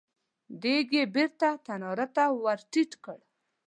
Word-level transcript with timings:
دېګ 0.61 0.89
يې 0.97 1.03
بېرته 1.15 1.47
تناره 1.65 2.07
ته 2.15 2.23
ور 2.43 2.59
ټيټ 2.71 2.91
کړ. 3.03 3.19